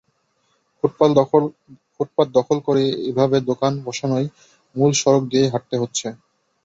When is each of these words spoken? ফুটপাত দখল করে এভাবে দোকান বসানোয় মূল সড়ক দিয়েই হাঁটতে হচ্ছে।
ফুটপাত 1.95 2.27
দখল 2.37 2.57
করে 2.67 2.83
এভাবে 3.09 3.37
দোকান 3.49 3.73
বসানোয় 3.85 4.27
মূল 4.75 4.91
সড়ক 5.01 5.23
দিয়েই 5.31 5.51
হাঁটতে 5.53 5.75
হচ্ছে। 5.81 6.07